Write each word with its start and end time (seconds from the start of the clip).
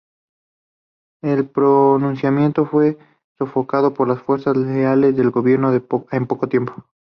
El 1.21 1.47
pronunciamiento 1.47 2.65
fue 2.65 2.97
sofocado 3.37 3.93
por 3.93 4.07
las 4.07 4.19
fuerzas 4.19 4.57
leales 4.57 5.19
al 5.19 5.29
gobierno 5.29 5.71
en 5.75 6.25
poco 6.25 6.47
tiempo. 6.49 6.73